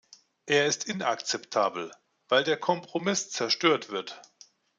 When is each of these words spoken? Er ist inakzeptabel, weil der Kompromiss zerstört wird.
Er 0.47 0.65
ist 0.65 0.89
inakzeptabel, 0.89 1.91
weil 2.27 2.43
der 2.43 2.57
Kompromiss 2.57 3.29
zerstört 3.29 3.91
wird. 3.91 4.19